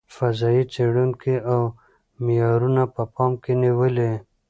فضايي 0.15 0.61
څېړونکو 0.73 1.35
اوه 1.53 1.69
معیارونه 2.23 2.83
په 2.93 3.03
پام 3.13 3.31
کې 3.43 3.53
نیولي. 3.61 4.11